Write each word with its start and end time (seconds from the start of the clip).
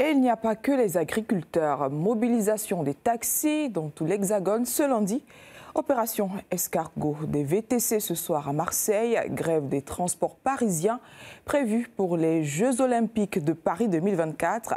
Et 0.00 0.10
il 0.10 0.20
n'y 0.20 0.30
a 0.30 0.36
pas 0.36 0.54
que 0.54 0.70
les 0.70 0.96
agriculteurs. 0.96 1.90
Mobilisation 1.90 2.84
des 2.84 2.94
taxis 2.94 3.68
dans 3.68 3.88
tout 3.88 4.04
l'Hexagone 4.04 4.64
ce 4.64 4.84
lundi. 4.84 5.24
Opération 5.74 6.30
escargot 6.52 7.16
des 7.26 7.42
VTC 7.42 7.98
ce 7.98 8.14
soir 8.14 8.48
à 8.48 8.52
Marseille. 8.52 9.18
Grève 9.30 9.68
des 9.68 9.82
transports 9.82 10.36
parisiens 10.36 11.00
prévue 11.44 11.88
pour 11.96 12.16
les 12.16 12.44
Jeux 12.44 12.80
olympiques 12.80 13.42
de 13.42 13.52
Paris 13.52 13.88
2024. 13.88 14.74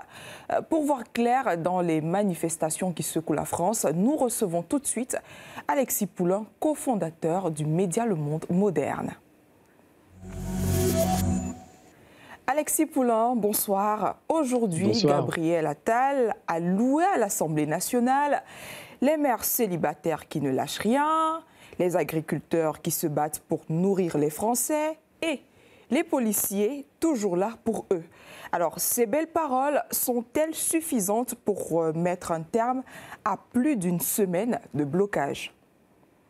Euh, 0.54 0.62
pour 0.64 0.86
voir 0.86 1.04
clair 1.14 1.56
dans 1.60 1.82
les 1.82 2.02
manifestations 2.02 2.92
qui 2.92 3.04
secouent 3.04 3.34
la 3.34 3.46
France, 3.46 3.86
nous 3.94 4.16
recevons 4.16 4.64
tout 4.64 4.80
de 4.80 4.88
suite 4.88 5.18
Alexis 5.68 6.08
Poulain, 6.08 6.48
cofondateur 6.60 7.52
du 7.52 7.68
média 7.68 8.08
Le 8.08 8.16
Monde 8.16 8.46
Moderne. 8.50 9.12
Alexis 12.52 12.86
Poulain, 12.86 13.34
bonsoir. 13.34 14.18
Aujourd'hui, 14.28 14.92
Gabriel 15.04 15.66
Attal 15.68 16.36
a 16.48 16.60
loué 16.60 17.06
à 17.06 17.18
l'Assemblée 17.18 17.66
nationale 17.66 18.44
les 19.00 19.16
mères 19.16 19.46
célibataires 19.46 20.28
qui 20.28 20.42
ne 20.42 20.50
lâchent 20.50 20.80
rien, 20.80 21.44
les 21.80 21.96
agriculteurs 21.96 22.82
qui 22.82 22.92
se 22.92 23.08
battent 23.08 23.40
pour 23.48 23.62
nourrir 23.70 24.18
les 24.18 24.30
Français 24.30 25.00
et 25.22 25.40
les 25.92 26.04
policiers 26.04 26.86
toujours 27.00 27.38
là 27.38 27.52
pour 27.64 27.86
eux. 27.94 28.04
Alors, 28.52 28.82
ces 28.82 29.06
belles 29.06 29.32
paroles 29.32 29.82
sont-elles 29.90 30.54
suffisantes 30.54 31.36
pour 31.36 31.82
euh, 31.82 31.94
mettre 31.94 32.34
un 32.34 32.42
terme 32.42 32.84
à 33.24 33.38
plus 33.38 33.78
d'une 33.78 34.02
semaine 34.02 34.60
de 34.74 34.84
blocage? 34.84 35.54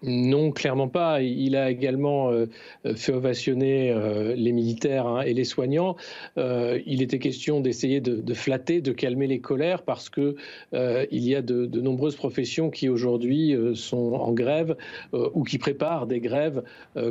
Non, 0.04 0.52
clairement 0.52 0.88
pas. 0.88 1.22
Il 1.22 1.56
a 1.56 1.70
également 1.70 2.32
euh, 2.32 2.48
fait 2.96 3.14
ovationner 3.14 3.92
euh, 3.92 4.34
les 4.36 4.52
militaires 4.52 5.06
hein, 5.06 5.22
et 5.22 5.34
les 5.34 5.44
soignants. 5.44 5.96
Euh, 6.38 6.80
il 6.88 7.04
était 7.04 7.20
question 7.20 7.60
d'essayer 7.60 8.02
de, 8.02 8.34
flatter, 8.34 8.82
de 8.82 8.94
calmer 8.94 9.28
les 9.28 9.40
colères 9.40 9.84
parce 9.84 10.10
que 10.10 10.36
il 10.74 11.28
y 11.28 11.36
a 11.36 11.42
de, 11.42 11.82
nombreuses 11.82 12.16
professions 12.16 12.70
qui 12.70 12.90
aujourd'hui 12.90 13.56
sont 13.76 14.14
en 14.14 14.32
grève 14.32 14.76
ou 15.14 15.44
qui 15.44 15.58
préparent 15.58 16.08
des 16.08 16.20
grèves 16.20 16.64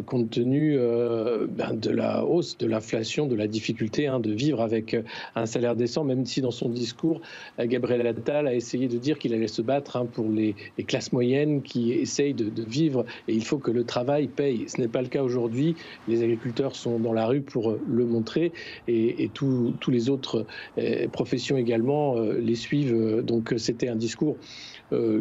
compte 0.06 0.30
tenu 0.30 0.78
ben, 0.78 1.75
de 1.75 1.91
la 1.91 2.25
hausse, 2.25 2.56
de 2.58 2.66
l'inflation, 2.66 3.27
de 3.27 3.34
la 3.34 3.47
difficulté 3.47 4.06
hein, 4.06 4.20
de 4.20 4.32
vivre 4.32 4.60
avec 4.60 4.97
un 5.34 5.47
salaire 5.47 5.77
décent. 5.77 6.04
Même 6.04 6.25
si 6.25 6.41
dans 6.41 6.50
son 6.50 6.69
discours, 6.69 7.20
Gabriel 7.58 8.06
Attal 8.06 8.47
a 8.47 8.54
essayé 8.54 8.88
de 8.88 8.98
dire 8.98 9.19
qu'il 9.19 9.34
allait 9.34 9.48
se 9.48 9.62
battre 9.62 9.97
hein, 9.97 10.06
pour 10.06 10.28
les, 10.28 10.54
classes 10.86 11.12
moyennes 11.12 11.62
qui 11.62 11.92
essayent 11.92 12.34
de 12.34 12.62
vivre 12.62 12.79
et 12.88 13.34
il 13.34 13.44
faut 13.44 13.58
que 13.58 13.70
le 13.70 13.84
travail 13.84 14.28
paye. 14.28 14.64
Ce 14.68 14.80
n'est 14.80 14.88
pas 14.88 15.02
le 15.02 15.08
cas 15.08 15.22
aujourd'hui. 15.22 15.76
Les 16.08 16.22
agriculteurs 16.22 16.76
sont 16.76 16.98
dans 16.98 17.12
la 17.12 17.26
rue 17.26 17.42
pour 17.42 17.70
euh, 17.70 17.80
le 17.88 18.04
montrer 18.04 18.52
et, 18.88 19.24
et 19.24 19.28
tous 19.28 19.74
les 19.88 20.10
autres 20.10 20.46
euh, 20.78 21.08
professions 21.08 21.56
également 21.56 22.16
euh, 22.16 22.38
les 22.38 22.54
suivent. 22.54 23.22
Donc 23.22 23.54
c'était 23.56 23.88
un 23.88 23.96
discours 23.96 24.36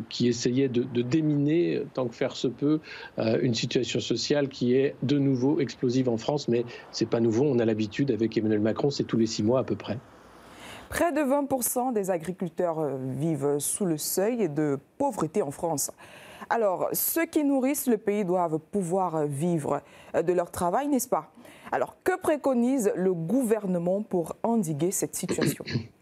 qui 0.10 0.28
essayait 0.28 0.68
de, 0.68 1.02
déminer, 1.04 1.84
tant 1.94 2.08
que 2.08 2.16
faire 2.16 2.36
se 2.36 2.48
peut, 2.48 2.80
une 3.20 3.54
situation 3.54 4.00
sociale 4.00 4.50
qui 4.50 4.74
est 4.74 4.96
de 5.04 5.20
nouveau 5.20 5.60
explosive 5.60 6.10
en 6.10 6.18
France. 6.18 6.48
Mais 6.48 6.66
c'est 6.90 7.08
pas 7.08 7.20
nouveau, 7.20 7.46
on 7.46 7.60
a 7.60 7.66
l'habitude 7.66 8.10
avec 8.10 8.36
Emmanuel 8.36 8.62
Macron, 8.62 8.90
c'est 8.90 9.04
tous 9.04 9.18
les 9.18 9.28
six 9.28 9.44
mois 9.44 9.60
à 9.60 9.64
peu 9.64 9.76
près. 9.76 10.00
Près 10.90 11.12
de 11.12 11.20
20% 11.20 11.94
des 11.94 12.10
agriculteurs 12.10 12.98
vivent 12.98 13.60
sous 13.60 13.86
le 13.86 13.98
seuil 13.98 14.50
de 14.50 14.80
pauvreté 14.98 15.44
en 15.44 15.52
France. 15.52 15.92
Alors, 16.50 16.90
ceux 16.94 17.26
qui 17.26 17.44
nourrissent 17.44 17.88
le 17.88 17.98
pays 17.98 18.26
doivent 18.26 18.58
pouvoir 18.58 19.26
vivre 19.26 19.82
de 20.14 20.34
leur 20.34 20.50
travail, 20.50 20.88
n'est-ce 20.88 21.08
pas? 21.08 21.32
Alors, 21.72 21.98
que 22.04 22.18
préconise 22.20 22.92
le 22.96 23.14
gouvernement 23.14 24.02
pour 24.02 24.36
endiguer 24.42 24.92
cette 24.92 25.16
situation? 25.16 25.64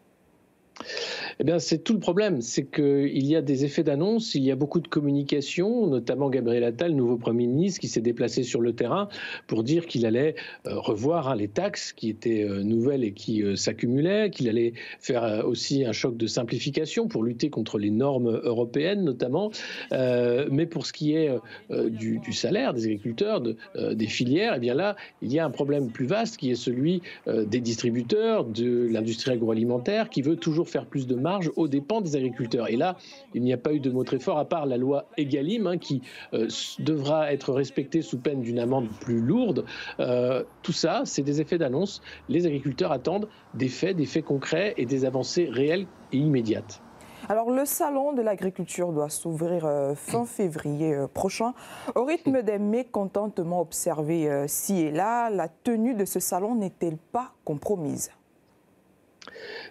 eh 1.40 1.44
bien, 1.44 1.60
c'est 1.60 1.78
tout 1.84 1.94
le 1.94 2.00
problème, 2.00 2.42
c'est 2.42 2.66
qu'il 2.66 3.26
y 3.26 3.36
a 3.36 3.44
des 3.44 3.64
effets 3.64 3.84
d'annonce, 3.84 4.34
il 4.34 4.44
y 4.44 4.52
a 4.52 4.56
beaucoup 4.56 4.80
de 4.80 4.88
communication, 4.88 5.86
notamment 5.86 6.32
Gabriel 6.32 6.64
Attal, 6.64 6.94
nouveau 6.94 7.18
Premier 7.18 7.46
ministre, 7.46 7.80
qui 7.80 7.88
s'est 7.88 8.02
déplacé 8.02 8.42
sur 8.42 8.60
le 8.60 8.74
terrain 8.74 9.08
pour 9.46 9.64
dire 9.64 9.86
qu'il 9.86 10.08
allait 10.08 10.34
euh, 10.66 10.80
revoir 10.80 11.28
hein, 11.30 11.36
les 11.36 11.48
taxes 11.48 11.94
qui 11.94 12.10
étaient 12.10 12.44
euh, 12.44 12.64
nouvelles 12.64 13.04
et 13.04 13.12
qui 13.12 13.44
euh, 13.44 13.56
s'accumulaient, 13.56 14.32
qu'il 14.32 14.50
allait 14.50 14.74
faire 15.00 15.46
aussi 15.46 15.86
un 15.86 15.92
choc 15.92 16.18
de 16.18 16.26
simplification 16.26 17.08
pour 17.08 17.24
lutter 17.24 17.52
contre 17.52 17.78
les 17.78 17.92
normes 17.92 18.42
européennes, 18.44 19.04
notamment. 19.04 19.52
mais 19.92 20.66
pour 20.66 20.86
ce 20.86 20.94
qui 20.94 21.14
est 21.14 21.30
du, 21.70 22.34
salaire 22.34 22.74
des 22.74 22.86
agriculteurs, 22.86 23.42
de, 23.42 23.58
des 23.94 24.08
filières, 24.08 24.54
eh 24.56 24.60
bien 24.60 24.74
là, 24.74 24.96
il 25.22 25.32
y 25.32 25.40
a 25.40 25.46
un 25.46 25.50
problème 25.50 25.90
plus 25.90 26.06
vaste 26.06 26.38
qui 26.38 26.52
est 26.52 26.56
celui 26.56 27.02
des 27.28 27.60
distributeurs, 27.60 28.46
de 28.46 28.88
l'industrie 28.90 29.32
agroalimentaire, 29.32 30.10
qui 30.10 30.22
veut 30.22 30.36
toujours 30.36 30.70
faire 30.70 30.86
plus 30.86 31.08
de 31.08 31.16
marge 31.28 31.52
aux 31.58 31.68
dépens 31.68 32.00
des 32.00 32.16
agriculteurs. 32.16 32.70
Et 32.70 32.78
là, 32.78 32.96
il 33.34 33.42
n'y 33.42 33.52
a 33.52 33.58
pas 33.58 33.74
eu 33.74 33.82
de 33.82 33.90
mot 33.90 34.06
très 34.06 34.20
fort, 34.20 34.38
à 34.38 34.46
part 34.46 34.66
la 34.66 34.78
loi 34.78 35.10
Egalim, 35.18 35.68
hein, 35.68 35.78
qui 35.78 36.02
euh, 36.34 36.48
devra 36.80 37.34
être 37.34 37.52
respectée 37.52 38.02
sous 38.02 38.18
peine 38.18 38.42
d'une 38.42 38.60
amende 38.60 38.88
plus 39.02 39.20
lourde. 39.20 39.66
Euh, 40.00 40.44
tout 40.64 40.72
ça, 40.72 41.02
c'est 41.04 41.24
des 41.24 41.42
effets 41.42 41.58
d'annonce. 41.58 42.02
Les 42.30 42.46
agriculteurs 42.46 42.94
attendent 42.94 43.28
des 43.54 43.68
faits, 43.68 43.98
des 43.98 44.06
faits 44.06 44.24
concrets 44.24 44.74
et 44.78 44.86
des 44.86 45.04
avancées 45.04 45.50
réelles 45.52 45.86
et 46.14 46.18
immédiates. 46.18 46.82
Alors, 47.28 47.52
le 47.52 47.66
salon 47.66 48.14
de 48.14 48.22
l'agriculture 48.22 48.94
doit 48.94 49.10
s'ouvrir 49.10 49.66
euh, 49.66 49.96
fin 49.96 50.26
février 50.26 50.96
prochain. 51.14 51.54
Au 51.96 52.06
rythme 52.06 52.42
des 52.42 52.58
mécontentements 52.58 53.60
observés 53.60 54.46
ci 54.48 54.80
et 54.80 54.92
là, 54.92 55.30
la 55.30 55.50
tenue 55.50 55.94
de 55.94 56.06
ce 56.06 56.22
salon 56.22 56.56
n'est-elle 56.56 56.98
pas 56.98 57.34
compromise? 57.44 58.12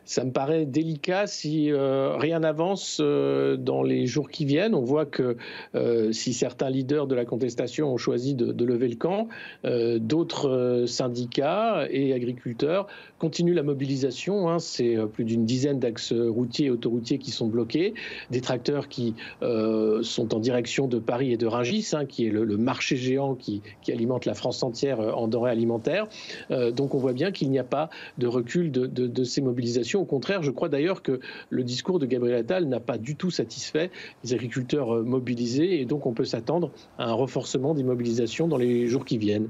Ça 0.06 0.24
me 0.24 0.30
paraît 0.30 0.66
délicat 0.66 1.26
si 1.26 1.70
euh, 1.70 2.16
rien 2.16 2.40
n'avance 2.40 2.98
euh, 3.00 3.56
dans 3.56 3.82
les 3.82 4.06
jours 4.06 4.30
qui 4.30 4.44
viennent. 4.44 4.74
On 4.74 4.84
voit 4.84 5.04
que 5.04 5.36
euh, 5.74 6.12
si 6.12 6.32
certains 6.32 6.70
leaders 6.70 7.08
de 7.08 7.14
la 7.14 7.24
contestation 7.24 7.92
ont 7.92 7.96
choisi 7.96 8.34
de, 8.34 8.64
lever 8.64 8.88
le 8.88 8.96
camp, 8.96 9.28
d'autres 9.64 10.84
syndicats 10.86 11.86
et 11.90 12.12
agriculteurs 12.12 12.86
continuent 13.18 13.54
la 13.54 13.62
mobilisation. 13.62 14.48
Hein. 14.48 14.58
C'est 14.58 14.96
plus 15.12 15.24
d'une 15.24 15.44
dizaine 15.44 15.78
d'axes 15.78 16.12
routiers 16.12 16.66
et 16.66 16.70
autoroutiers 16.70 17.18
qui 17.18 17.30
sont 17.30 17.46
bloqués, 17.46 17.94
des 18.30 18.40
tracteurs 18.40 18.88
qui 18.88 19.14
sont 19.40 20.34
en 20.34 20.38
direction 20.40 20.88
de 20.88 20.98
Paris 20.98 21.32
et 21.32 21.36
de 21.36 21.46
Rungis, 21.46 21.90
hein, 21.92 22.06
qui 22.06 22.26
est 22.26 22.30
le, 22.30 22.56
marché 22.56 22.96
géant 22.96 23.34
qui, 23.34 23.62
alimente 23.88 24.24
la 24.24 24.34
France 24.34 24.62
entière 24.62 24.98
en 25.00 25.28
denrées 25.28 25.50
alimentaires. 25.50 26.08
donc 26.50 26.94
on 26.94 26.98
voit 26.98 27.12
bien 27.12 27.30
qu'il 27.30 27.50
n'y 27.50 27.58
a 27.58 27.64
pas 27.64 27.88
de 28.18 28.26
recul 28.26 28.70
de, 28.72 28.86
de 28.86 29.24
ces 29.24 29.40
mobilisations 29.40 29.56
au 29.94 30.04
contraire, 30.04 30.42
je 30.42 30.50
crois 30.50 30.68
d'ailleurs 30.68 31.02
que 31.02 31.20
le 31.50 31.64
discours 31.64 31.98
de 31.98 32.06
Gabriel 32.06 32.38
Attal 32.38 32.66
n'a 32.66 32.80
pas 32.80 32.98
du 32.98 33.16
tout 33.16 33.30
satisfait 33.30 33.90
les 34.24 34.34
agriculteurs 34.34 34.96
euh, 34.96 35.02
mobilisés 35.02 35.80
et 35.80 35.84
donc 35.84 36.06
on 36.06 36.12
peut 36.12 36.24
s'attendre 36.24 36.70
à 36.98 37.04
un 37.04 37.12
renforcement 37.12 37.74
des 37.74 37.84
mobilisations 37.84 38.48
dans 38.48 38.56
les 38.56 38.86
jours 38.86 39.04
qui 39.04 39.18
viennent. 39.18 39.48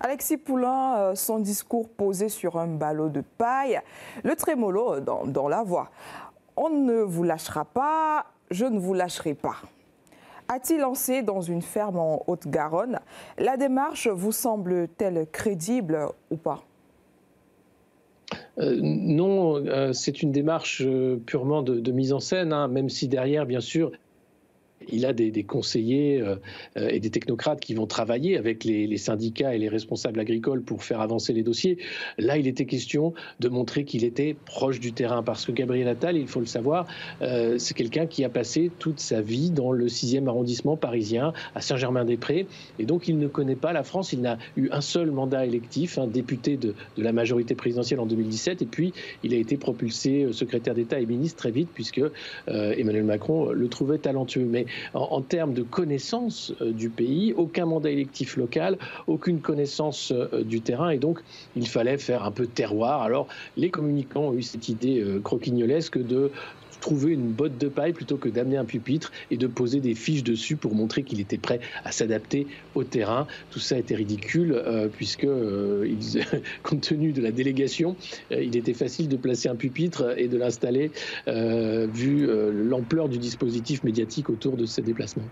Alexis 0.00 0.36
Poulain, 0.36 0.98
euh, 0.98 1.14
son 1.14 1.40
discours 1.40 1.88
posé 1.88 2.28
sur 2.28 2.58
un 2.58 2.68
ballot 2.68 3.08
de 3.08 3.22
paille, 3.38 3.80
le 4.22 4.36
trémolo 4.36 5.00
dans, 5.00 5.26
dans 5.26 5.48
la 5.48 5.62
voix. 5.62 5.90
On 6.56 6.70
ne 6.70 7.00
vous 7.00 7.24
lâchera 7.24 7.64
pas, 7.64 8.26
je 8.50 8.66
ne 8.66 8.78
vous 8.78 8.94
lâcherai 8.94 9.34
pas. 9.34 9.56
A-t-il 10.48 10.80
lancé 10.80 11.22
dans 11.22 11.40
une 11.40 11.62
ferme 11.62 11.98
en 11.98 12.24
Haute-Garonne? 12.26 12.98
La 13.38 13.56
démarche 13.56 14.08
vous 14.08 14.32
semble-t-elle 14.32 15.28
crédible 15.30 16.08
ou 16.30 16.36
pas? 16.36 16.60
euh, 16.60 16.69
non, 18.60 19.64
euh, 19.66 19.92
c'est 19.92 20.22
une 20.22 20.32
démarche 20.32 20.82
euh, 20.84 21.16
purement 21.24 21.62
de, 21.62 21.92
mise 21.92 22.12
en 22.12 22.20
scène, 22.20 22.52
hein, 22.52 22.68
même 22.68 22.88
si 22.88 23.08
derrière, 23.08 23.46
bien 23.46 23.60
sûr, 23.60 23.92
il 24.92 25.06
a 25.06 25.12
des, 25.12 25.44
conseillers 25.44 26.20
euh, 26.20 26.36
euh, 26.76 26.88
et 26.88 27.00
des 27.00 27.10
technocrates 27.10 27.60
qui 27.60 27.74
vont 27.74 27.86
travailler 27.86 28.36
avec 28.36 28.64
les, 28.64 28.96
syndicats 28.96 29.54
et 29.54 29.58
les 29.58 29.68
responsables 29.68 30.20
agricoles 30.20 30.62
pour 30.62 30.84
faire 30.84 31.00
avancer 31.00 31.32
les 31.32 31.42
dossiers. 31.42 31.78
Là, 32.18 32.36
il 32.36 32.46
était 32.46 32.66
question 32.66 33.14
de 33.38 33.48
montrer 33.48 33.84
qu'il 33.84 34.04
était 34.04 34.36
proche 34.44 34.80
du 34.80 34.92
terrain 34.92 35.22
parce 35.22 35.46
que 35.46 35.52
Gabriel 35.52 35.88
Attal, 35.88 36.16
il 36.16 36.26
faut 36.26 36.40
le 36.40 36.46
savoir, 36.46 36.86
euh, 37.22 37.56
c'est 37.58 37.74
quelqu'un 37.74 38.06
qui 38.06 38.24
a 38.24 38.28
passé 38.28 38.70
toute 38.78 39.00
sa 39.00 39.20
vie 39.20 39.50
dans 39.50 39.72
le 39.72 39.86
6e 39.86 40.26
arrondissement 40.28 40.76
parisien, 40.76 41.32
à 41.54 41.60
Saint-Germain-des-Prés, 41.60 42.46
et 42.78 42.84
donc 42.84 43.08
il 43.08 43.18
ne 43.18 43.28
connaît 43.28 43.56
pas 43.56 43.72
la 43.72 43.82
France. 43.82 44.12
Il 44.12 44.20
n'a 44.20 44.38
eu 44.56 44.68
un 44.70 44.80
seul 44.80 45.10
mandat 45.10 45.46
électif, 45.46 45.98
un 45.98 46.06
député 46.06 46.56
de, 46.56 46.74
la 46.98 47.12
majorité 47.12 47.54
présidentielle 47.54 48.00
en 48.00 48.06
2017, 48.06 48.62
et 48.62 48.66
puis 48.66 48.92
il 49.22 49.32
a 49.32 49.36
été 49.36 49.56
propulsé 49.56 50.28
secrétaire 50.32 50.74
d'État 50.74 51.00
et 51.00 51.06
ministre 51.06 51.38
très 51.38 51.50
vite 51.50 51.68
puisque 51.72 52.02
Emmanuel 52.46 53.04
Macron 53.04 53.50
le 53.50 53.68
trouvait 53.68 53.98
talentueux. 53.98 54.44
Mais 54.44 54.66
en, 54.94 55.22
termes 55.22 55.54
de 55.54 55.62
connaissance 55.62 56.52
du 56.60 56.90
pays, 56.90 57.32
aucun 57.34 57.66
mandat 57.66 57.90
électif 57.90 58.36
local, 58.36 58.78
aucune 59.06 59.40
connaissance 59.40 60.12
du 60.42 60.60
terrain, 60.60 60.90
et 60.90 60.98
donc 60.98 61.20
il 61.56 61.68
fallait 61.68 61.98
faire 61.98 62.24
un 62.24 62.30
peu 62.30 62.46
terroir. 62.46 63.02
Alors 63.02 63.28
les 63.56 63.70
communicants 63.70 64.28
ont 64.28 64.34
eu 64.34 64.42
cette 64.42 64.68
idée 64.68 65.04
croquignolesque 65.22 65.98
de 65.98 66.32
trouver 66.80 67.12
une 67.12 67.30
botte 67.30 67.58
de 67.58 67.68
paille 67.68 67.92
plutôt 67.92 68.16
que 68.16 68.28
d'amener 68.28 68.56
un 68.56 68.64
pupitre 68.64 69.12
et 69.30 69.36
de 69.36 69.46
poser 69.46 69.80
des 69.80 69.94
fiches 69.94 70.24
dessus 70.24 70.56
pour 70.56 70.74
montrer 70.74 71.02
qu'il 71.02 71.20
était 71.20 71.38
prêt 71.38 71.60
à 71.84 71.92
s'adapter 71.92 72.46
au 72.74 72.84
terrain. 72.84 73.26
Tout 73.50 73.58
ça 73.58 73.78
était 73.78 73.94
ridicule 73.94 74.52
euh, 74.52 74.88
puisque, 74.88 75.24
euh, 75.24 75.86
compte 76.62 76.80
tenu 76.80 77.12
de 77.12 77.22
la 77.22 77.30
délégation, 77.30 77.96
euh, 78.32 78.42
il 78.42 78.56
était 78.56 78.74
facile 78.74 79.08
de 79.08 79.16
placer 79.16 79.48
un 79.48 79.56
pupitre 79.56 80.14
et 80.18 80.28
de 80.28 80.36
l'installer 80.36 80.90
vu 81.26 82.28
l'ampleur 82.52 83.08
du 83.08 83.18
dispositif 83.18 83.84
médiatique 83.84 84.30
autour 84.30 84.56
de 84.56 84.64
ces 84.64 84.82
déplacements. 84.82 85.24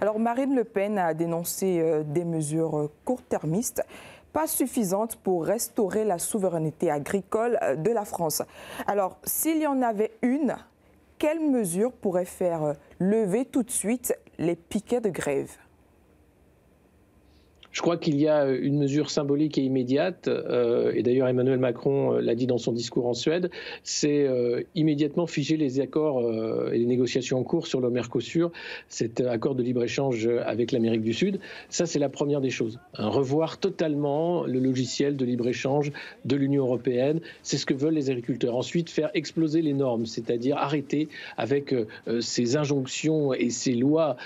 Alors 0.00 0.18
Marine 0.18 0.54
Le 0.54 0.64
Pen 0.64 0.98
a 0.98 1.14
dénoncé 1.14 2.02
des 2.06 2.24
mesures 2.24 2.90
court-termistes 3.04 3.82
pas 4.32 4.46
suffisantes 4.46 5.16
pour 5.16 5.46
restaurer 5.46 6.04
la 6.04 6.18
souveraineté 6.18 6.90
agricole 6.90 7.58
de 7.78 7.90
la 7.90 8.04
France. 8.04 8.42
Alors, 8.86 9.16
s'il 9.24 9.62
y 9.62 9.66
en 9.66 9.80
avait 9.80 10.12
une, 10.20 10.56
quelles 11.18 11.40
mesures 11.40 11.92
pourraient 11.92 12.24
faire 12.24 12.74
lever 12.98 13.44
tout 13.44 13.62
de 13.62 13.70
suite 13.70 14.14
les 14.38 14.56
piquets 14.56 15.00
de 15.00 15.10
grève? 15.10 15.50
Je 17.76 17.82
crois 17.82 17.98
qu'il 17.98 18.18
y 18.18 18.26
a 18.26 18.48
une 18.48 18.78
mesure 18.78 19.10
symbolique 19.10 19.58
et 19.58 19.60
immédiate, 19.60 20.28
euh, 20.28 20.92
et 20.94 21.02
d'ailleurs 21.02 21.28
Emmanuel 21.28 21.58
Macron 21.58 22.14
euh, 22.14 22.20
l'a 22.22 22.34
dit 22.34 22.46
dans 22.46 22.56
son 22.56 22.72
discours 22.72 23.06
en 23.06 23.12
Suède, 23.12 23.50
c'est 23.82 24.26
euh, 24.26 24.62
immédiatement 24.74 25.26
figer 25.26 25.58
les 25.58 25.78
accords 25.78 26.22
et 26.72 26.78
les 26.78 26.86
négociations 26.86 27.38
en 27.38 27.42
cours 27.42 27.66
sur 27.66 27.82
le 27.82 27.90
Mercosur, 27.90 28.50
cet 28.88 29.20
accord 29.20 29.54
de 29.54 29.62
libre-échange 29.62 30.26
avec 30.46 30.72
l'Amérique 30.72 31.02
du 31.02 31.12
Sud. 31.12 31.38
Ça, 31.68 31.84
c'est 31.84 31.98
la 31.98 32.08
première 32.08 32.40
des 32.40 32.48
choses. 32.48 32.80
revoir 32.94 33.58
totalement 33.58 34.46
le 34.46 34.58
logiciel 34.58 35.18
de 35.18 35.26
libre-échange 35.26 35.92
de 36.24 36.34
l'Union 36.34 36.64
européenne, 36.64 37.20
c'est 37.42 37.58
ce 37.58 37.66
que 37.66 37.74
veulent 37.74 37.92
les 37.92 38.08
agriculteurs. 38.08 38.56
Ensuite, 38.56 38.88
faire 38.88 39.10
exploser 39.12 39.60
les 39.60 39.74
normes, 39.74 40.06
c'est-à-dire 40.06 40.56
arrêter 40.56 41.10
avec 41.36 41.74
ces 42.20 42.56
injonctions 42.56 43.34
et 43.34 43.50
ces 43.50 43.74
lois 43.74 44.16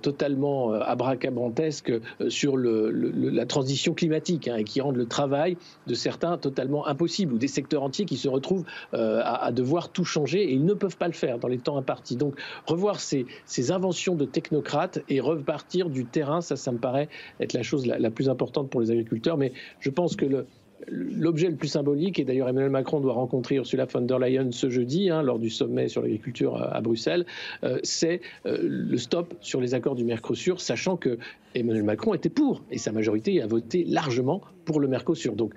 totalement 0.00 0.72
abracabantesques 0.72 1.92
sur 2.28 2.56
le 2.56 2.85
la 2.92 3.46
transition 3.46 3.94
climatique 3.94 4.48
hein, 4.48 4.56
et 4.56 4.64
qui 4.64 4.80
rendent 4.80 4.96
le 4.96 5.06
travail 5.06 5.56
de 5.86 5.94
certains 5.94 6.38
totalement 6.38 6.86
impossible 6.86 7.34
ou 7.34 7.38
des 7.38 7.48
secteurs 7.48 7.82
entiers 7.82 8.04
qui 8.04 8.16
se 8.16 8.28
retrouvent 8.28 8.64
euh, 8.94 9.20
à, 9.24 9.52
devoir 9.52 9.90
tout 9.90 10.04
changer 10.04 10.42
et 10.42 10.52
ils 10.52 10.64
ne 10.64 10.74
peuvent 10.74 10.96
pas 10.96 11.06
le 11.06 11.12
faire 11.12 11.38
dans 11.38 11.48
les 11.48 11.58
temps 11.58 11.76
impartis. 11.76 12.16
Donc 12.16 12.38
revoir 12.66 13.00
ces, 13.00 13.26
inventions 13.70 14.14
de 14.14 14.24
technocrates 14.24 15.00
et 15.08 15.20
repartir 15.20 15.90
du 15.90 16.04
terrain, 16.04 16.40
ça, 16.40 16.56
ça 16.56 16.70
me 16.72 16.78
paraît 16.78 17.08
être 17.40 17.52
la 17.52 17.62
chose 17.62 17.86
la 17.86 18.10
plus 18.10 18.28
importante 18.28 18.70
pour 18.70 18.80
les 18.80 18.90
agriculteurs. 18.90 19.36
Mais 19.36 19.52
je 19.80 19.90
pense 19.90 20.14
que 20.14 20.24
le, 20.24 20.46
L'objet 20.88 21.48
le 21.48 21.56
plus 21.56 21.68
symbolique, 21.68 22.18
et 22.18 22.24
d'ailleurs 22.24 22.48
Emmanuel 22.48 22.70
Macron 22.70 23.00
doit 23.00 23.14
rencontrer 23.14 23.56
Ursula 23.56 23.86
von 23.86 24.02
der 24.02 24.18
Leyen 24.18 24.52
ce 24.52 24.68
jeudi, 24.68 25.10
hein, 25.10 25.22
lors 25.22 25.38
du 25.38 25.50
sommet 25.50 25.88
sur 25.88 26.02
l'agriculture 26.02 26.56
à, 26.56 26.80
Bruxelles, 26.80 27.24
euh, 27.64 27.78
c'est 27.82 28.20
euh, 28.44 28.58
le 28.62 28.98
stop 28.98 29.34
sur 29.40 29.60
les 29.60 29.74
accords 29.74 29.94
du 29.94 30.04
Mercosur, 30.04 30.60
sachant 30.60 30.96
que 30.96 31.18
Emmanuel 31.54 31.84
Macron 31.84 32.14
était 32.14 32.28
pour, 32.28 32.62
et 32.70 32.78
sa 32.78 32.92
majorité 32.92 33.40
a 33.40 33.46
voté 33.46 33.84
largement 33.84 34.42
pour 34.64 34.80
le 34.80 34.88
Mercosur. 34.88 35.34
Donc 35.34 35.54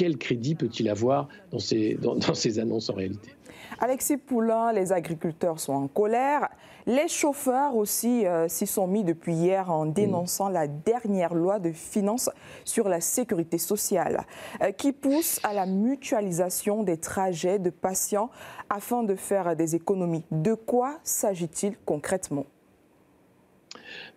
quel 0.00 0.16
crédit 0.16 0.54
peut-il 0.54 0.88
avoir 0.88 1.28
dans 1.50 1.58
ces, 1.58 1.98
dans, 2.00 2.18
ces 2.32 2.58
annonces 2.58 2.88
en 2.88 2.94
réalité? 2.94 3.34
Alexis 3.80 4.16
Poulain, 4.16 4.72
les 4.72 4.92
agriculteurs 4.92 5.60
sont 5.60 5.74
en 5.74 5.88
colère. 5.88 6.48
Les 6.86 7.06
chauffeurs 7.06 7.76
aussi 7.76 8.26
euh, 8.26 8.48
s'y 8.48 8.66
sont 8.66 8.86
mis 8.86 9.04
depuis 9.04 9.34
hier 9.34 9.70
en 9.70 9.84
dénonçant 9.84 10.48
la 10.48 10.68
dernière 10.68 11.34
loi 11.34 11.58
de 11.58 11.70
finances 11.72 12.30
sur 12.64 12.88
la 12.88 13.02
sécurité 13.02 13.58
sociale 13.58 14.24
euh, 14.62 14.72
qui 14.72 14.92
pousse 14.92 15.38
à 15.42 15.52
la 15.52 15.66
mutualisation 15.66 16.82
des 16.82 16.96
trajets 16.96 17.58
de 17.58 17.68
patients 17.68 18.30
afin 18.70 19.02
de 19.02 19.14
faire 19.14 19.54
des 19.54 19.74
économies. 19.74 20.24
De 20.30 20.54
quoi 20.54 20.98
s'agit-il 21.04 21.76
concrètement? 21.84 22.46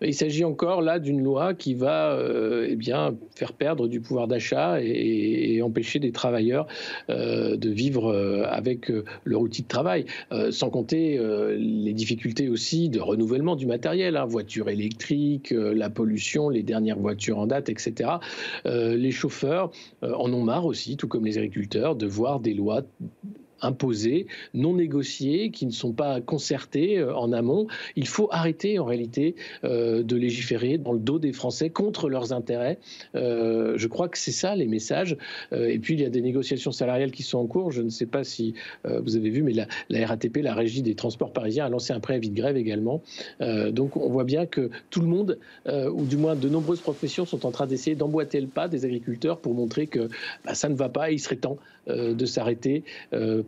Il 0.01 0.13
s'agit 0.13 0.43
encore 0.43 0.81
là 0.81 0.99
d'une 0.99 1.21
loi 1.21 1.53
qui 1.53 1.73
va 1.73 2.11
euh, 2.11 2.67
eh 2.69 2.75
bien, 2.75 3.15
faire 3.35 3.53
perdre 3.53 3.87
du 3.87 4.01
pouvoir 4.01 4.27
d'achat 4.27 4.81
et, 4.81 5.61
empêcher 5.61 5.99
des 5.99 6.11
travailleurs 6.11 6.67
euh, 7.09 7.55
de 7.55 7.69
vivre 7.69 8.11
euh, 8.11 8.43
avec 8.49 8.91
leur 9.23 9.41
outil 9.41 9.63
de 9.63 9.67
travail, 9.67 10.05
sans 10.51 10.69
compter 10.69 11.19
les 11.57 11.93
difficultés 11.93 12.49
aussi 12.49 12.89
de 12.89 12.99
renouvellement 12.99 13.55
du 13.55 13.65
matériel, 13.65 14.17
hein, 14.17 14.25
voitures 14.25 14.69
électriques, 14.69 15.51
la 15.51 15.89
pollution, 15.89 16.49
les 16.49 16.63
dernières 16.63 16.99
voitures 16.99 17.39
en 17.39 17.47
date, 17.47 17.69
etc. 17.69 18.09
les 18.65 19.11
chauffeurs 19.11 19.71
en 20.01 20.31
ont 20.33 20.43
marre 20.43 20.65
aussi, 20.65 20.97
tout 20.97 21.07
comme 21.07 21.25
les 21.25 21.37
agriculteurs, 21.37 21.95
de 21.95 22.07
voir 22.07 22.39
des 22.39 22.53
lois 22.53 22.83
imposées, 23.63 24.27
non 24.53 24.75
négociées, 24.75 25.49
qui 25.51 25.65
ne 25.65 25.71
sont 25.71 25.93
pas 25.93 26.21
concertées 26.21 26.99
euh, 26.99 27.15
en 27.15 27.31
amont. 27.31 27.67
Il 27.95 28.07
faut 28.07 28.27
arrêter 28.31 28.79
en 28.79 28.85
réalité 28.85 29.35
euh, 29.63 30.03
de 30.03 30.15
légiférer 30.15 30.77
dans 30.77 30.93
le 30.93 30.99
dos 30.99 31.19
des 31.19 31.33
Français 31.33 31.69
contre 31.69 32.09
leurs 32.09 32.33
intérêts. 32.33 32.79
Euh, 33.15 33.73
je 33.77 33.87
crois 33.87 34.09
que 34.09 34.17
c'est 34.17 34.31
ça 34.31 34.55
les 34.55 34.67
messages. 34.67 35.17
et 35.51 35.79
puis 35.79 35.93
il 35.93 36.01
y 36.01 36.05
a 36.05 36.09
des 36.09 36.21
négociations 36.21 36.71
salariales 36.71 37.11
qui 37.11 37.23
sont 37.23 37.37
en 37.37 37.45
cours. 37.45 37.71
Je 37.71 37.81
ne 37.81 37.89
sais 37.89 38.05
pas 38.05 38.23
si 38.23 38.53
vous 38.83 39.15
avez 39.15 39.29
vu, 39.29 39.43
mais 39.43 39.53
la, 39.53 40.07
RATP, 40.07 40.37
la 40.37 40.53
Régie 40.53 40.81
des 40.81 40.95
transports 40.95 41.31
parisiens, 41.31 41.65
a 41.65 41.69
lancé 41.69 41.93
un 41.93 41.99
préavis 41.99 42.29
de 42.29 42.35
grève 42.35 42.57
également. 42.57 43.01
donc 43.71 43.95
on 43.97 44.09
voit 44.09 44.23
bien 44.23 44.45
que 44.45 44.69
tout 44.89 45.01
le 45.01 45.07
monde, 45.07 45.39
ou 45.67 46.05
du 46.05 46.17
moins 46.17 46.35
de 46.35 46.49
nombreuses 46.49 46.81
professions, 46.81 47.25
sont 47.25 47.45
en 47.45 47.51
train 47.51 47.67
d'essayer 47.67 47.95
d'emboîter 47.95 48.41
le 48.41 48.47
pas 48.47 48.67
des 48.67 48.85
agriculteurs 48.85 49.39
pour 49.39 49.53
montrer 49.53 49.87
que 49.87 50.09
bah, 50.45 50.53
ça 50.53 50.69
ne 50.69 50.75
va 50.75 50.89
pas 50.89 51.11
et 51.11 51.15
il 51.15 51.19
serait 51.19 51.37
temps 51.37 51.57
de 51.87 52.25
s'arrêter 52.25 52.83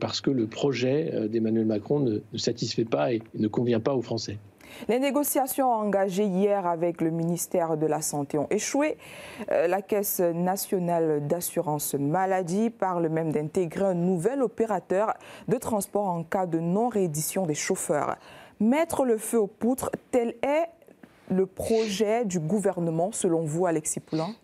parce 0.06 0.22
que 0.22 0.30
le 0.30 0.46
projet 0.46 1.10
euh, 1.16 1.28
d'Emmanuel 1.28 1.66
Macron 1.66 2.00
ne, 2.00 2.20
satisfait 2.38 2.86
pas 2.86 3.12
et 3.12 3.24
ne 3.34 3.48
convient 3.48 3.80
pas 3.80 3.96
aux 3.96 4.04
Français. 4.04 4.38
Les 4.88 5.00
négociations 5.00 5.74
engagées 5.74 6.26
hier 6.26 6.68
avec 6.68 7.02
le 7.02 7.10
ministère 7.10 7.76
de 7.76 7.88
la 7.88 8.02
Santé 8.02 8.38
ont 8.38 8.46
échoué. 8.52 8.98
Euh, 9.52 9.66
la 9.66 9.82
Caisse 9.82 10.20
nationale 10.20 11.26
d'assurance 11.26 11.96
maladie 11.96 12.70
parle 12.70 13.10
même 13.10 13.32
d'intégrer 13.32 13.86
un 13.86 13.94
nouvel 13.96 14.44
opérateur 14.44 15.16
de 15.48 15.58
transport 15.58 16.08
en 16.08 16.24
cas 16.24 16.46
de 16.46 16.60
non-réédition 16.60 17.48
des 17.48 17.56
chauffeurs. 17.56 18.18
Mettre 18.60 19.06
le 19.06 19.18
feu 19.18 19.40
aux 19.40 19.48
poutres, 19.48 19.90
tel 20.12 20.36
est 20.44 20.68
le 21.32 21.48
projet 21.48 22.26
du 22.26 22.40
gouvernement 22.40 23.12
selon 23.12 23.42
vous, 23.42 23.66
Alexis 23.66 24.02
Poulain? 24.02 24.36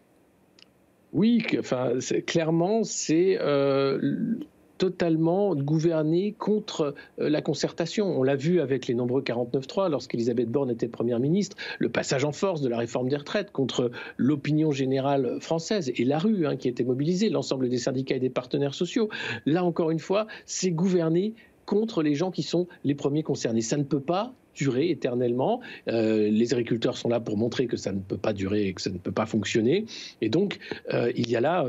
Oui, 1.13 1.45
enfin, 1.59 1.99
clairement, 2.25 2.83
c'est 2.83 3.37
euh, 3.39 4.39
totalement 4.81 5.53
gouverné 5.53 6.31
contre 6.31 6.95
euh, 7.19 7.29
la 7.29 7.43
concertation. 7.43 8.19
On 8.19 8.23
l'a 8.23 8.35
vu 8.35 8.59
avec 8.61 8.87
les 8.87 8.95
nombreux 8.95 9.21
49.3 9.21 9.91
lorsqu'Elisabeth 9.91 10.49
Borne 10.49 10.71
était 10.71 10.87
Première 10.87 11.19
ministre, 11.19 11.55
le 11.77 11.89
passage 11.89 12.25
en 12.25 12.31
force 12.31 12.61
de 12.61 12.67
la 12.67 12.79
réforme 12.79 13.07
des 13.07 13.15
retraites 13.15 13.51
contre 13.51 13.91
l'opinion 14.17 14.71
générale 14.71 15.37
française 15.39 15.91
et 15.95 16.03
la 16.03 16.17
rue 16.17 16.47
hein, 16.47 16.55
qui 16.55 16.67
était 16.67 16.83
mobilisée, 16.83 17.29
l'ensemble 17.29 17.69
des 17.69 17.77
syndicats 17.77 18.15
et 18.15 18.19
des 18.19 18.31
partenaires 18.31 18.73
sociaux. 18.73 19.07
Là 19.45 19.63
encore 19.63 19.91
une 19.91 19.99
fois, 19.99 20.25
c'est 20.47 20.71
gouverner 20.71 21.35
contre 21.67 22.01
les 22.01 22.15
gens 22.15 22.31
qui 22.31 22.41
sont 22.41 22.67
les 22.83 22.95
premiers 22.95 23.21
concernés. 23.21 23.61
Ça 23.61 23.77
ne 23.77 23.83
peut 23.83 24.01
pas 24.01 24.33
durer 24.55 24.89
éternellement. 24.89 25.61
Euh, 25.89 26.27
les 26.27 26.53
agriculteurs 26.55 26.97
sont 26.97 27.07
là 27.07 27.19
pour 27.19 27.37
montrer 27.37 27.67
que 27.67 27.77
ça 27.77 27.91
ne 27.91 27.99
peut 27.99 28.17
pas 28.17 28.33
durer 28.33 28.65
et 28.65 28.73
que 28.73 28.81
ça 28.81 28.89
ne 28.89 28.97
peut 28.97 29.11
pas 29.11 29.27
fonctionner. 29.27 29.85
Et 30.21 30.29
donc, 30.29 30.57
euh, 30.91 31.11
il 31.15 31.29
y 31.29 31.35
a 31.35 31.39
là 31.39 31.67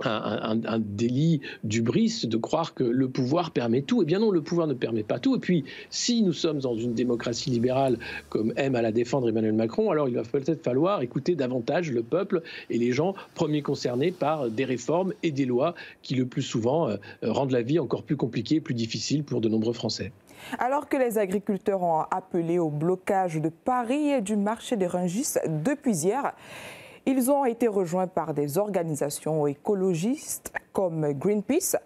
un, 0.00 0.60
un, 0.64 0.78
délit 0.78 1.40
d'ubris 1.62 2.22
de 2.24 2.36
croire 2.36 2.74
que 2.74 2.84
le 2.84 3.08
pouvoir 3.08 3.52
permet 3.52 3.82
tout. 3.82 4.02
Eh 4.02 4.04
bien 4.04 4.18
non, 4.18 4.30
le 4.30 4.42
pouvoir 4.42 4.66
ne 4.66 4.74
permet 4.74 5.02
pas 5.02 5.18
tout. 5.18 5.36
Et 5.36 5.38
puis, 5.38 5.64
si 5.90 6.22
nous 6.22 6.32
sommes 6.32 6.58
dans 6.58 6.76
une 6.76 6.94
démocratie 6.94 7.50
libérale, 7.50 7.98
comme 8.28 8.52
aime 8.56 8.74
à 8.74 8.82
la 8.82 8.92
défendre 8.92 9.28
Emmanuel 9.28 9.52
Macron, 9.52 9.90
alors 9.90 10.08
il 10.08 10.16
va 10.16 10.22
peut-être 10.22 10.62
falloir 10.62 11.02
écouter 11.02 11.36
davantage 11.36 11.90
le 11.90 12.02
peuple 12.02 12.42
et 12.70 12.78
les 12.78 12.92
gens 12.92 13.14
premiers 13.34 13.62
concernés 13.62 14.10
par 14.10 14.50
des 14.50 14.64
réformes 14.64 15.12
et 15.22 15.30
des 15.30 15.46
lois 15.46 15.74
qui, 16.02 16.14
le 16.14 16.26
plus 16.26 16.42
souvent, 16.42 16.88
euh, 16.88 16.96
rendent 17.22 17.52
la 17.52 17.62
vie 17.62 17.78
encore 17.78 18.02
plus 18.02 18.16
compliquée 18.16 18.56
et 18.56 18.60
plus 18.60 18.74
difficile 18.74 19.22
pour 19.22 19.40
de 19.40 19.48
nombreux 19.48 19.72
Français. 19.72 20.12
Alors 20.58 20.88
que 20.88 20.96
les 20.96 21.18
agriculteurs 21.18 21.82
ont 21.82 22.02
appelé 22.10 22.58
au 22.58 22.68
blocage 22.68 23.40
de 23.40 23.48
Paris 23.48 24.10
et 24.10 24.20
du 24.20 24.36
marché 24.36 24.76
des 24.76 24.86
Rungis 24.86 25.34
depuis 25.48 25.96
hier, 25.96 26.34
ils 27.06 27.30
ont 27.30 27.44
été 27.44 27.68
rejoints 27.68 28.06
par 28.06 28.34
des 28.34 28.58
organisations 28.58 29.46
écologistes 29.46 30.52
comme 30.72 31.12
Greenpeace. 31.12 31.76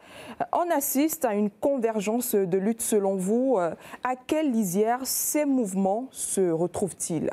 On 0.52 0.70
assiste 0.70 1.24
à 1.24 1.34
une 1.34 1.50
convergence 1.50 2.34
de 2.34 2.58
lutte 2.58 2.82
selon 2.82 3.16
vous. 3.16 3.58
À 3.58 4.16
quelle 4.26 4.50
lisière 4.50 5.00
ces 5.04 5.44
mouvements 5.44 6.08
se 6.10 6.50
retrouvent-ils? 6.50 7.30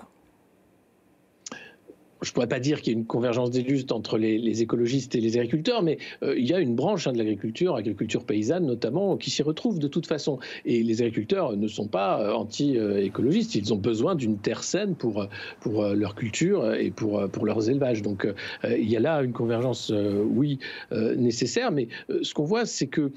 Je 2.26 2.32
ne 2.32 2.34
pourrais 2.34 2.48
pas 2.48 2.60
dire 2.60 2.82
qu'il 2.82 2.94
y 2.94 2.96
a 2.96 3.00
une 3.00 3.06
convergence 3.06 3.52
des 3.52 3.62
luttes 3.62 3.92
entre 3.92 4.18
les, 4.18 4.62
écologistes 4.62 5.16
et 5.16 5.22
les 5.22 5.38
agriculteurs, 5.38 5.84
mais 5.84 5.98
euh, 6.24 6.34
il 6.38 6.46
y 6.46 6.54
a 6.54 6.60
une 6.60 6.76
branche 6.76 7.08
hein, 7.08 7.14
de 7.14 7.18
l'agriculture, 7.18 7.76
agriculture 7.76 8.26
paysanne 8.26 8.66
notamment, 8.66 9.16
qui 9.16 9.30
s'y 9.30 9.44
retrouve 9.44 9.80
de 9.80 9.88
toute 9.88 10.08
façon. 10.08 10.40
Et 10.66 10.82
les 10.82 11.02
agriculteurs 11.02 11.56
ne 11.56 11.68
sont 11.68 11.88
pas 11.88 12.22
euh, 12.22 12.34
anti-écologistes, 12.34 13.54
ils 13.56 13.74
ont 13.74 13.78
besoin 13.78 14.16
d'une 14.16 14.38
terre 14.38 14.64
saine 14.64 14.96
pour, 14.96 15.28
pour 15.60 15.86
leur 15.90 16.16
culture 16.16 16.74
et 16.74 16.90
pour, 16.90 17.30
pour 17.30 17.46
leurs 17.46 17.70
élevages. 17.70 18.02
Donc 18.02 18.28
il 18.64 18.90
y 18.90 18.96
a 18.98 19.00
là 19.00 19.22
une 19.22 19.34
convergence, 19.34 19.94
oui, 19.94 20.60
nécessaire, 20.92 21.72
mais 21.72 21.88
ce 22.22 22.34
qu'on 22.34 22.44
voit, 22.44 22.66
c'est 22.66 22.88
qu'il 22.88 23.12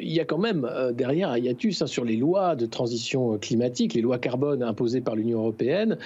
y 0.00 0.20
a 0.20 0.24
quand 0.24 0.38
même 0.38 0.68
derrière 0.94 1.30
un 1.30 1.38
hiatus 1.38 1.82
hein, 1.82 1.86
sur 1.86 2.04
les 2.04 2.16
lois 2.16 2.56
de 2.56 2.66
transition 2.66 3.38
climatique, 3.38 3.94
les 3.94 4.00
lois 4.00 4.18
carbone 4.18 4.62
imposées 4.62 5.00
par 5.00 5.16
l'Union 5.16 5.40
européenne, 5.40 5.98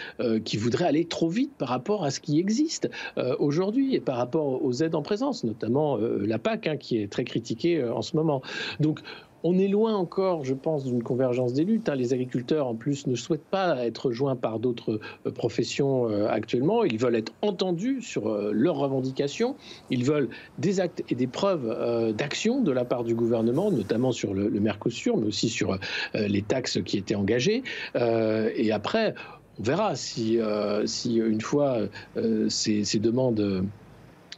qui 0.45 0.57
voudraient 0.57 0.87
aller 0.87 1.05
trop 1.05 1.29
vite 1.29 1.53
par 1.59 1.69
rapport 1.69 2.05
à 2.05 2.11
ce 2.11 2.21
qui 2.21 2.32
existe 2.39 2.91
euh, 3.19 3.37
aujourd'hui 3.39 3.95
et 3.95 4.01
par 4.01 4.17
rapport 4.17 4.65
aux 4.65 4.73
aides 4.83 4.95
en 4.95 5.03
présence, 5.03 5.45
notamment 5.45 5.99
euh, 5.99 6.25
la 6.27 6.39
PAC, 6.39 6.67
hein, 6.67 6.77
qui 6.77 7.01
est 7.01 7.11
très 7.11 7.25
critiquée 7.25 7.79
euh, 7.79 7.95
en 7.95 8.03
ce 8.03 8.17
moment. 8.17 8.43
Donc, 8.81 9.01
on 9.45 9.59
est 9.59 9.67
loin 9.67 9.97
encore, 9.97 10.45
je 10.45 10.55
pense, 10.55 10.85
d'une 10.85 11.03
convergence 11.03 11.53
des 11.53 11.65
luttes. 11.65 11.89
Hein. 11.89 11.97
Les 11.97 12.13
agriculteurs, 12.13 12.69
en 12.69 12.77
plus, 12.77 13.09
ne 13.09 13.17
souhaitent 13.17 13.45
pas 13.45 13.85
être 13.85 14.13
joints 14.13 14.37
par 14.37 14.61
d'autres 14.61 15.01
professions 15.35 16.07
actuellement. 16.29 16.85
Ils 16.85 16.97
veulent 16.97 17.17
être 17.17 17.33
entendus 17.43 18.03
sur 18.03 18.33
leurs 18.53 18.77
revendications. 18.77 19.57
Ils 19.91 20.05
veulent 20.05 20.29
des 20.59 20.79
actes 20.79 21.03
et 21.09 21.17
des 21.17 21.27
preuves 21.27 22.15
d'action 22.15 22.61
de 22.61 22.71
la 22.71 22.85
part 22.85 23.03
du 23.03 23.17
gouvernement, 23.17 23.73
notamment 23.73 24.13
sur 24.13 24.33
le, 24.33 24.49
Mercosur, 24.61 25.17
mais 25.17 25.27
aussi 25.27 25.49
sur 25.49 25.77
les 26.15 26.43
taxes 26.43 26.79
qui 26.85 26.97
étaient 26.97 27.17
engagées. 27.17 27.65
et 27.97 28.71
après, 28.71 29.13
on 29.59 29.63
verra 29.63 29.97
si, 29.97 30.41
euh, 30.41 30.87
si 30.87 31.17
une 31.17 31.41
fois 31.41 31.79
euh, 32.17 32.49
ces, 32.49 32.85
ces, 32.85 32.99
demandes 32.99 33.67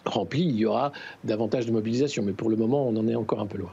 remplies, 0.05 0.47
il 0.47 0.57
y 0.57 0.67
aura 0.67 0.93
davantage 1.25 1.67
de 1.67 1.73
mobilisation. 1.73 2.23
Mais 2.23 2.33
pour 2.33 2.51
le 2.51 2.57
moment, 2.57 2.87
on 2.87 2.97
en 2.97 3.09
est 3.09 3.15
encore 3.15 3.41
un 3.41 3.47
peu 3.47 3.59
loin. 3.59 3.73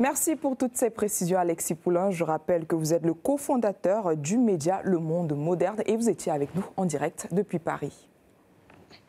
Merci 0.00 0.34
pour 0.34 0.56
toutes 0.56 0.76
ces 0.76 0.90
précisions, 0.90 1.38
Alexis 1.38 1.76
Poulain. 1.76 2.10
Je 2.10 2.24
rappelle 2.24 2.66
que 2.66 2.74
vous 2.74 2.92
êtes 2.92 3.04
le 3.04 3.14
cofondateur 3.14 4.16
du 4.16 4.38
média 4.38 4.80
Le 4.82 4.98
Monde 4.98 5.34
Moderne 5.36 5.82
et 5.86 5.96
vous 5.96 6.08
étiez 6.08 6.32
avec 6.32 6.54
nous 6.56 6.64
en 6.76 6.84
direct 6.84 7.28
depuis 7.30 7.60
Paris. 7.60 8.08